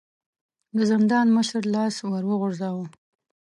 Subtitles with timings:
[0.77, 2.85] د زندان مشر لاس ور وغځاوه.